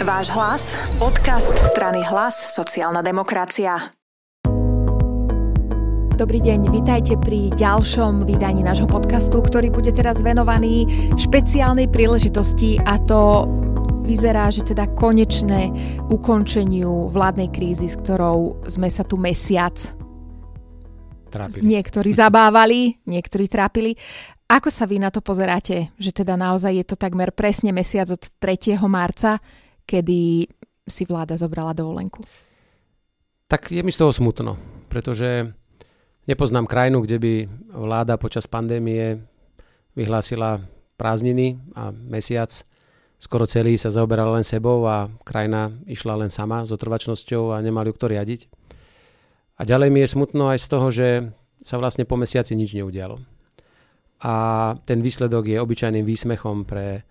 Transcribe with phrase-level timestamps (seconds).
[0.00, 3.92] Váš hlas, podcast strany Hlas, sociálna demokracia.
[6.16, 10.88] Dobrý deň, vitajte pri ďalšom vydaní nášho podcastu, ktorý bude teraz venovaný
[11.20, 13.44] špeciálnej príležitosti a to
[14.08, 15.68] vyzerá, že teda konečné
[16.08, 19.76] ukončeniu vládnej krízy, s ktorou sme sa tu mesiac
[21.28, 21.76] Trápili.
[21.76, 24.00] niektorí zabávali, niektorí trápili.
[24.48, 28.32] Ako sa vy na to pozeráte, že teda naozaj je to takmer presne mesiac od
[28.40, 28.80] 3.
[28.88, 29.36] marca,
[29.90, 30.46] kedy
[30.86, 32.22] si vláda zobrala dovolenku?
[33.50, 34.54] Tak je mi z toho smutno,
[34.86, 35.50] pretože
[36.30, 37.32] nepoznám krajinu, kde by
[37.74, 39.18] vláda počas pandémie
[39.98, 40.62] vyhlásila
[40.94, 42.54] prázdniny a mesiac
[43.18, 47.90] skoro celý sa zaoberala len sebou a krajina išla len sama s otrvačnosťou a nemali
[47.90, 48.40] ju kto riadiť.
[49.60, 51.08] A ďalej mi je smutno aj z toho, že
[51.60, 53.20] sa vlastne po mesiaci nič neudialo.
[54.24, 54.32] A
[54.88, 57.04] ten výsledok je obyčajným výsmechom pre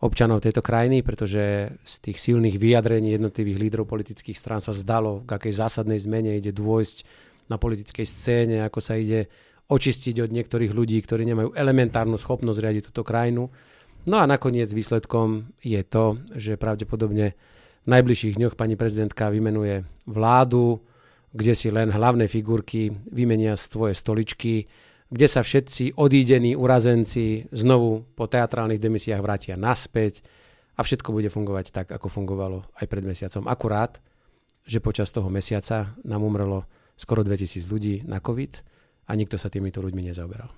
[0.00, 5.36] občanov tejto krajiny, pretože z tých silných vyjadrení jednotlivých lídrov politických strán sa zdalo, k
[5.36, 7.04] akej zásadnej zmene ide dôjsť
[7.52, 9.28] na politickej scéne, ako sa ide
[9.70, 13.52] očistiť od niektorých ľudí, ktorí nemajú elementárnu schopnosť riadiť túto krajinu.
[14.08, 17.36] No a nakoniec výsledkom je to, že pravdepodobne
[17.84, 20.80] v najbližších dňoch pani prezidentka vymenuje vládu,
[21.30, 24.66] kde si len hlavné figurky vymenia svoje stoličky,
[25.10, 30.22] kde sa všetci odídení urazenci znovu po teatrálnych demisiách vrátia naspäť
[30.78, 33.50] a všetko bude fungovať tak, ako fungovalo aj pred mesiacom.
[33.50, 33.98] Akurát,
[34.62, 38.52] že počas toho mesiaca nám umrelo skoro 2000 ľudí na COVID
[39.10, 40.48] a nikto sa týmito ľuďmi nezaoberal.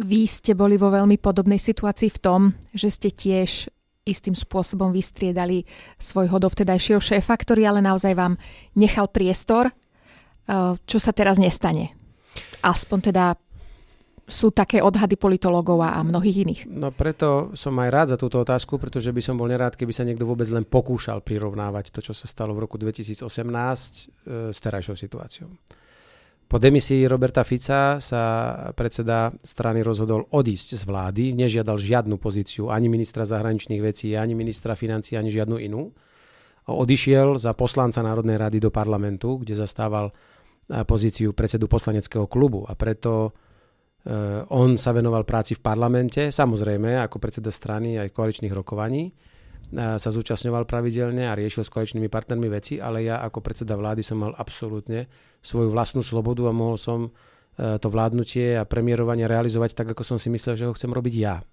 [0.00, 2.40] Vy ste boli vo veľmi podobnej situácii v tom,
[2.74, 3.70] že ste tiež
[4.04, 5.64] istým spôsobom vystriedali
[6.00, 8.34] svojho dovtedajšieho šéfa, ktorý ale naozaj vám
[8.74, 9.70] nechal priestor.
[10.84, 11.94] Čo sa teraz nestane?
[12.64, 13.24] Aspoň teda
[14.24, 16.60] sú také odhady politologov a mnohých iných.
[16.72, 20.00] No preto som aj rád za túto otázku, pretože by som bol nerád, keby sa
[20.00, 23.28] niekto vôbec len pokúšal prirovnávať to, čo sa stalo v roku 2018 e,
[24.48, 25.52] s terajšou situáciou.
[26.44, 28.22] Po demisii Roberta Fica sa
[28.76, 34.76] predseda strany rozhodol odísť z vlády, nežiadal žiadnu pozíciu ani ministra zahraničných vecí, ani ministra
[34.76, 35.92] financí, ani žiadnu inú.
[36.64, 40.12] Odišiel za poslanca Národnej rady do parlamentu, kde zastával
[40.64, 47.20] pozíciu predsedu poslaneckého klubu a preto uh, on sa venoval práci v parlamente, samozrejme ako
[47.20, 52.80] predseda strany aj koaličných rokovaní uh, sa zúčastňoval pravidelne a riešil s koaličnými partnermi veci,
[52.80, 55.04] ale ja ako predseda vlády som mal absolútne
[55.44, 60.16] svoju vlastnú slobodu a mohol som uh, to vládnutie a premiérovanie realizovať tak, ako som
[60.16, 61.44] si myslel, že ho chcem robiť ja.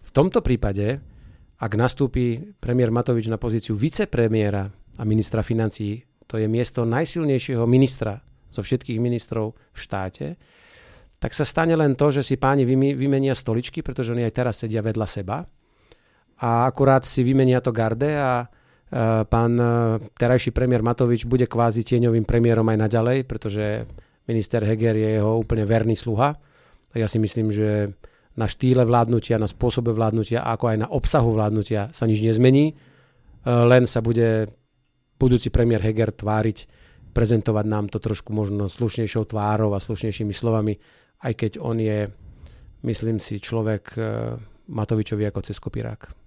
[0.00, 0.96] V tomto prípade,
[1.60, 8.24] ak nastúpi premiér Matovič na pozíciu vicepremiéra a ministra financí, to je miesto najsilnejšieho ministra
[8.50, 10.26] zo všetkých ministrov v štáte,
[11.20, 14.80] tak sa stane len to, že si páni vymenia stoličky, pretože oni aj teraz sedia
[14.82, 15.44] vedľa seba
[16.40, 18.48] a akurát si vymenia to garde a
[19.28, 19.64] pán e,
[20.18, 23.86] terajší premiér Matovič bude kvázi tieňovým premiérom aj naďalej, pretože
[24.26, 26.34] minister Heger je jeho úplne verný sluha.
[26.98, 27.94] Ja si myslím, že
[28.34, 32.72] na štýle vládnutia, na spôsobe vládnutia, ako aj na obsahu vládnutia sa nič nezmení.
[32.72, 32.74] E,
[33.46, 34.50] len sa bude
[35.20, 36.79] budúci premiér Heger tváriť
[37.10, 40.78] prezentovať nám to trošku možno slušnejšou tvárou a slušnejšími slovami,
[41.26, 42.08] aj keď on je,
[42.86, 44.00] myslím si, človek e,
[44.70, 46.20] Matovičovi ako cez kopírák.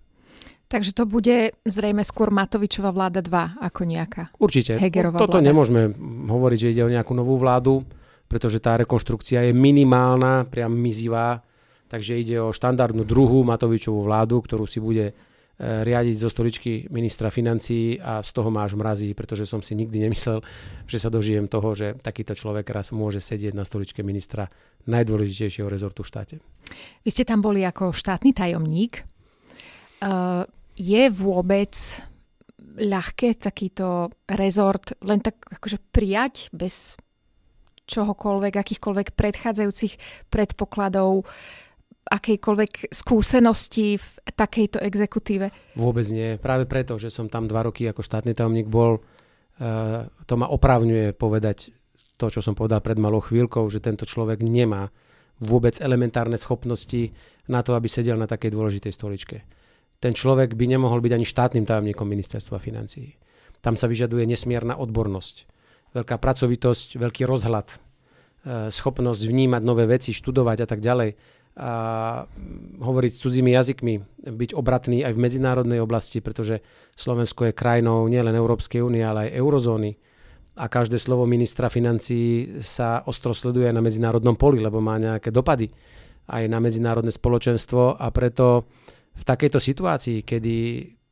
[0.68, 4.74] Takže to bude zrejme skôr Matovičová vláda 2 ako nejaká Určite.
[4.82, 5.50] Hegerová Toto vláda.
[5.54, 5.94] nemôžeme
[6.28, 7.86] hovoriť, že ide o nejakú novú vládu,
[8.26, 11.46] pretože tá rekonštrukcia je minimálna, priam mizivá,
[11.86, 15.14] takže ide o štandardnú druhú Matovičovú vládu, ktorú si bude
[15.62, 20.42] riadiť zo stoličky ministra financií a z toho máš mrazí, pretože som si nikdy nemyslel,
[20.90, 24.50] že sa dožijem toho, že takýto človek raz môže sedieť na stoličke ministra
[24.90, 26.36] najdôležitejšieho rezortu v štáte.
[27.06, 29.06] Vy ste tam boli ako štátny tajomník.
[30.02, 30.44] Uh,
[30.74, 31.78] je vôbec
[32.74, 36.98] ľahké takýto rezort len tak akože prijať bez
[37.86, 39.94] čohokoľvek, akýchkoľvek predchádzajúcich
[40.34, 41.63] predpokladov, uh,
[42.04, 45.76] akejkoľvek skúsenosti v takejto exekutíve?
[45.80, 46.36] Vôbec nie.
[46.36, 51.16] Práve preto, že som tam dva roky ako štátny tajomník bol, uh, to ma opravňuje
[51.16, 51.72] povedať
[52.20, 54.92] to, čo som povedal pred malou chvíľkou, že tento človek nemá
[55.42, 57.12] vôbec elementárne schopnosti
[57.50, 59.38] na to, aby sedel na takej dôležitej stoličke.
[60.00, 63.16] Ten človek by nemohol byť ani štátnym tajomníkom ministerstva financií.
[63.64, 65.36] Tam sa vyžaduje nesmierna odbornosť,
[65.96, 67.78] veľká pracovitosť, veľký rozhľad, e,
[68.68, 71.16] schopnosť vnímať nové veci, študovať a tak ďalej
[71.54, 71.72] a
[72.82, 76.66] hovoriť cudzími jazykmi, byť obratný aj v medzinárodnej oblasti, pretože
[76.98, 79.92] Slovensko je krajinou nielen Európskej únie, ale aj eurozóny.
[80.58, 85.70] A každé slovo ministra financí sa ostro sleduje na medzinárodnom poli, lebo má nejaké dopady
[86.30, 88.66] aj na medzinárodné spoločenstvo a preto
[89.14, 90.56] v takejto situácii, kedy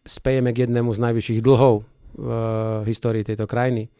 [0.01, 1.85] spejeme k jednému z najvyšších dlhov
[2.17, 2.29] v
[2.89, 3.93] histórii tejto krajiny,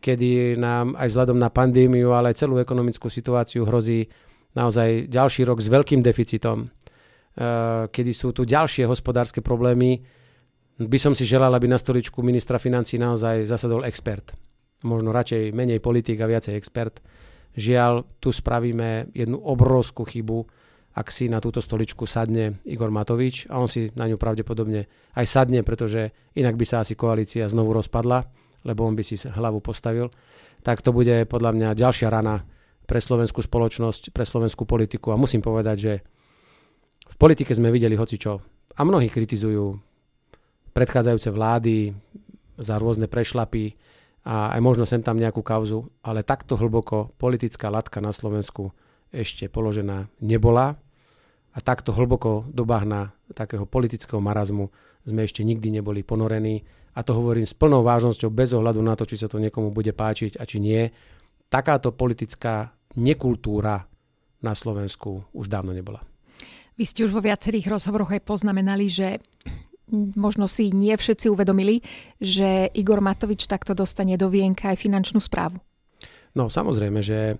[0.00, 4.08] kedy nám aj vzhľadom na pandémiu, ale aj celú ekonomickú situáciu hrozí
[4.54, 6.70] naozaj ďalší rok s veľkým deficitom,
[7.90, 10.02] kedy sú tu ďalšie hospodárske problémy,
[10.80, 14.32] by som si želal, aby na stoličku ministra financí naozaj zasadol expert.
[14.80, 17.04] Možno radšej menej politik a viacej expert.
[17.52, 20.40] Žiaľ, tu spravíme jednu obrovskú chybu,
[20.90, 25.26] ak si na túto stoličku sadne Igor Matovič a on si na ňu pravdepodobne aj
[25.28, 28.26] sadne, pretože inak by sa asi koalícia znovu rozpadla,
[28.66, 30.10] lebo on by si hlavu postavil,
[30.66, 32.42] tak to bude podľa mňa ďalšia rana
[32.90, 35.14] pre slovenskú spoločnosť, pre slovenskú politiku.
[35.14, 35.92] A musím povedať, že
[37.06, 38.42] v politike sme videli hocičo.
[38.74, 39.78] A mnohí kritizujú
[40.74, 41.94] predchádzajúce vlády
[42.58, 43.78] za rôzne prešlapy
[44.26, 48.74] a aj možno sem tam nejakú kauzu, ale takto hlboko politická latka na Slovensku
[49.14, 50.74] ešte položená nebola.
[51.50, 54.70] A takto hlboko do bahna takého politického marazmu
[55.06, 56.62] sme ešte nikdy neboli ponorení.
[56.94, 59.90] A to hovorím s plnou vážnosťou bez ohľadu na to, či sa to niekomu bude
[59.94, 60.90] páčiť a či nie.
[61.50, 63.86] Takáto politická nekultúra
[64.40, 66.00] na Slovensku už dávno nebola.
[66.80, 69.20] Vy ste už vo viacerých rozhovoroch aj poznamenali, že
[70.16, 71.82] možno si nie všetci uvedomili,
[72.16, 75.58] že Igor Matovič takto dostane do vienka aj finančnú správu.
[76.32, 77.36] No samozrejme, že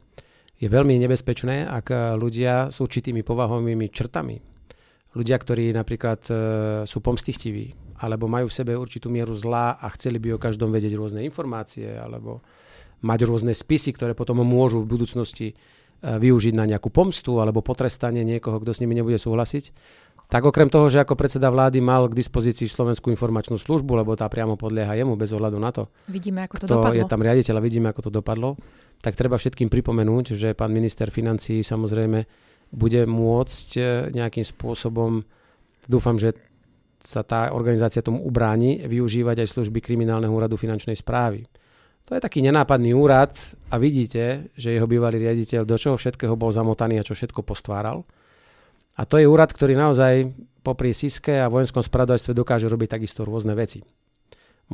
[0.61, 4.37] je veľmi nebezpečné, ak ľudia s určitými povahovými črtami,
[5.17, 6.33] ľudia, ktorí napríklad e,
[6.85, 10.93] sú pomstichtiví, alebo majú v sebe určitú mieru zla a chceli by o každom vedieť
[11.01, 12.45] rôzne informácie, alebo
[13.01, 15.55] mať rôzne spisy, ktoré potom môžu v budúcnosti e,
[16.01, 19.65] využiť na nejakú pomstu alebo potrestanie niekoho, kto s nimi nebude súhlasiť,
[20.31, 24.31] tak okrem toho, že ako predseda vlády mal k dispozícii Slovenskú informačnú službu, lebo tá
[24.31, 26.99] priamo podlieha jemu bez ohľadu na to, vidíme, ako to kto dopadlo.
[27.03, 28.55] je tam riaditeľ a vidíme, ako to dopadlo,
[29.03, 32.23] tak treba všetkým pripomenúť, že pán minister financí samozrejme
[32.71, 33.83] bude môcť e,
[34.15, 35.27] nejakým spôsobom,
[35.91, 36.39] dúfam, že
[37.03, 41.49] sa tá organizácia tomu ubráni, využívať aj služby kriminálneho úradu finančnej správy.
[42.11, 43.39] To je taký nenápadný úrad
[43.71, 48.03] a vidíte, že jeho bývalý riaditeľ do čoho všetkého bol zamotaný a čo všetko postváral.
[48.99, 50.35] A to je úrad, ktorý naozaj
[50.67, 53.87] popri SISKE a vojenskom spravodajstve dokáže robiť takisto rôzne veci.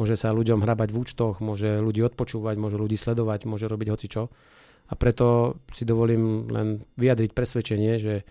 [0.01, 4.33] Môže sa ľuďom hrabať v účtoch, môže ľudí odpočúvať, môže ľudí sledovať, môže robiť hocičo.
[4.89, 8.25] A preto si dovolím len vyjadriť presvedčenie, že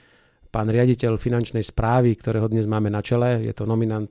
[0.50, 4.10] pán riaditeľ finančnej správy, ktorého dnes máme na čele, je to nominant,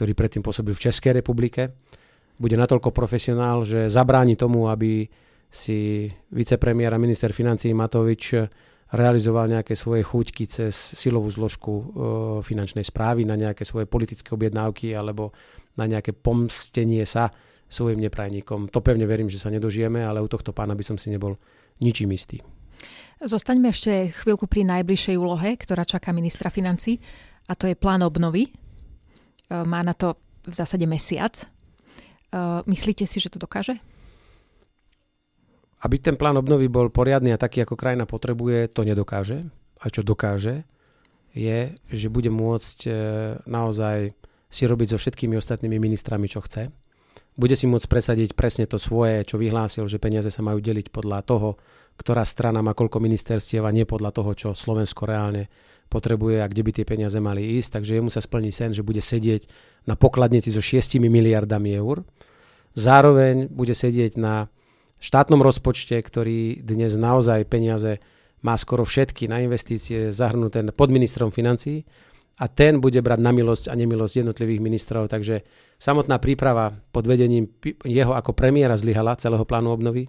[0.00, 1.76] ktorý predtým pôsobil v Českej republike,
[2.38, 5.08] bude natoľko profesionál, že zabráni tomu, aby
[5.52, 8.48] si vicepremiér a minister financí Matovič
[8.92, 11.84] realizoval nejaké svoje chuťky cez silovú zložku e,
[12.44, 15.32] finančnej správy na nejaké svoje politické objednávky alebo
[15.80, 17.32] na nejaké pomstenie sa
[17.72, 18.68] svojim neprajníkom.
[18.68, 21.40] To pevne verím, že sa nedožijeme, ale u tohto pána by som si nebol
[21.80, 22.44] ničím istý.
[23.16, 27.00] Zostaňme ešte chvíľku pri najbližšej úlohe, ktorá čaká ministra financí
[27.48, 28.48] a to je plán obnovy.
[28.48, 28.50] E,
[29.64, 31.48] má na to v zásade mesiac.
[32.32, 33.76] E, myslíte si, že to dokáže?
[35.82, 39.42] aby ten plán obnovy bol poriadny a taký, ako krajina potrebuje, to nedokáže.
[39.82, 40.62] A čo dokáže,
[41.34, 42.90] je, že bude môcť e,
[43.50, 44.14] naozaj
[44.46, 46.70] si robiť so všetkými ostatnými ministrami, čo chce.
[47.34, 51.24] Bude si môcť presadiť presne to svoje, čo vyhlásil, že peniaze sa majú deliť podľa
[51.26, 51.58] toho,
[51.98, 55.50] ktorá strana má koľko ministerstiev a nie podľa toho, čo Slovensko reálne
[55.92, 57.76] potrebuje a kde by tie peniaze mali ísť.
[57.76, 59.44] Takže jemu sa splní sen, že bude sedieť
[59.84, 62.00] na pokladnici so 6 miliardami eur.
[62.72, 64.48] Zároveň bude sedieť na
[65.04, 68.00] štátnom rozpočte, ktorý dnes naozaj peniaze
[68.40, 71.84] má skoro všetky na investície zahrnuté pod ministrom financií
[72.40, 75.12] a ten bude brať na milosť a nemilosť jednotlivých ministrov.
[75.12, 75.44] Takže
[75.76, 77.46] samotná príprava pod vedením
[77.84, 80.08] jeho ako premiéra zlyhala celého plánu obnovy.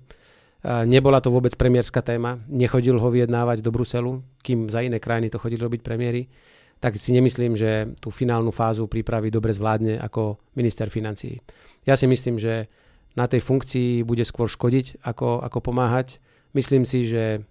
[0.63, 5.36] Nebola to vôbec premiérska téma, nechodil ho vyjednávať do Bruselu, kým za iné krajiny to
[5.36, 6.32] chodili robiť premiéry,
[6.79, 11.39] tak si nemyslím, že tú finálnu fázu prípravy dobre zvládne ako minister financií.
[11.84, 12.72] Ja si myslím, že
[13.15, 16.24] na tej funkcii bude skôr škodiť, ako, ako pomáhať.
[16.55, 17.43] Myslím si, že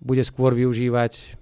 [0.00, 1.40] bude skôr využívať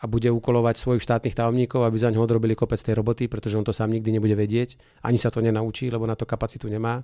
[0.00, 3.64] a bude ukolovať svojich štátnych tajomníkov, aby za ňo odrobili kopec tej roboty, pretože on
[3.64, 7.00] to sám nikdy nebude vedieť, ani sa to nenaučí, lebo na to kapacitu nemá.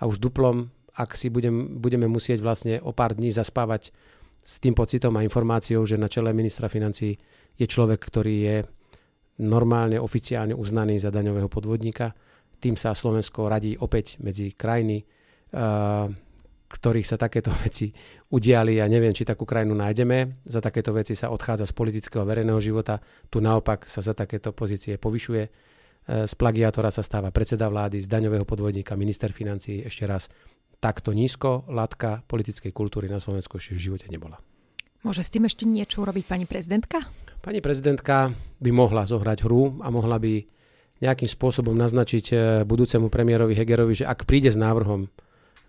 [0.00, 3.90] A už duplom, ak si budem, budeme musieť vlastne o pár dní zaspávať
[4.44, 7.16] s tým pocitom a informáciou, že na čele ministra financí
[7.56, 8.56] je človek, ktorý je
[9.40, 12.12] normálne, oficiálne uznaný za daňového podvodníka,
[12.60, 16.12] tým sa Slovensko radí opäť medzi krajiny, uh,
[16.70, 17.88] ktorých sa takéto veci
[18.28, 18.76] udiali.
[18.78, 20.44] Ja neviem, či takú krajinu nájdeme.
[20.44, 23.00] Za takéto veci sa odchádza z politického verejného života.
[23.32, 25.42] Tu naopak sa za takéto pozície povyšuje.
[25.48, 29.80] Uh, z plagiátora sa stáva predseda vlády, z daňového podvodníka minister financí.
[29.80, 30.28] Ešte raz,
[30.80, 34.40] takto nízko látka politickej kultúry na Slovensku ešte v živote nebola.
[35.00, 37.04] Môže s tým ešte niečo urobiť pani prezidentka?
[37.40, 40.44] Pani prezidentka by mohla zohrať hru a mohla by
[41.00, 42.36] nejakým spôsobom naznačiť e,
[42.68, 45.08] budúcemu premiérovi Hegerovi, že ak príde s návrhom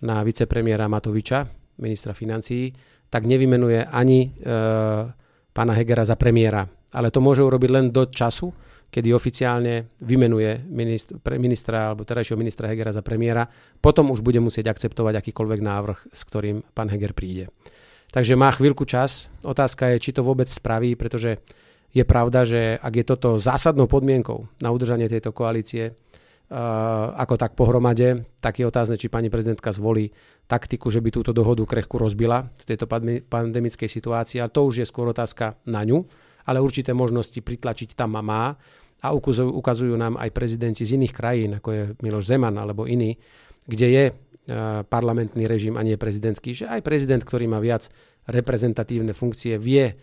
[0.04, 1.48] na vicepremiéra Matoviča,
[1.80, 2.76] ministra financií,
[3.08, 4.30] tak nevymenuje ani e,
[5.56, 6.68] pána Hegera za premiéra.
[6.92, 8.52] Ale to môže urobiť len do času,
[8.92, 13.48] kedy oficiálne vymenuje ministra, ministra alebo terajšieho ministra Hegera za premiéra.
[13.80, 17.48] Potom už bude musieť akceptovať akýkoľvek návrh, s ktorým pán Heger príde.
[18.12, 19.32] Takže má chvíľku čas.
[19.48, 21.40] Otázka je, či to vôbec spraví, pretože
[21.96, 25.96] je pravda, že ak je toto zásadnou podmienkou na udržanie tejto koalície,
[26.52, 30.12] Uh, ako tak pohromade, tak je otázne, či pani prezidentka zvolí
[30.52, 32.92] taktiku, že by túto dohodu krehku rozbila v tejto
[33.32, 36.04] pandemickej situácii, ale to už je skôr otázka na ňu,
[36.44, 38.60] ale určité možnosti pritlačiť tam má
[39.02, 43.18] a ukazujú, ukazujú nám aj prezidenti z iných krajín, ako je Miloš Zeman alebo iný,
[43.66, 47.90] kde je uh, parlamentný režim a nie prezidentský, že aj prezident, ktorý má viac
[48.30, 49.98] reprezentatívne funkcie, vie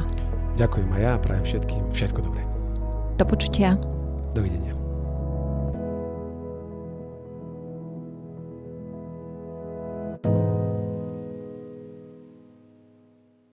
[0.55, 2.45] Ďakujem aj ja a prajem všetkým všetko dobré.
[3.17, 3.73] Do počutia.
[4.31, 4.74] Dovidenia.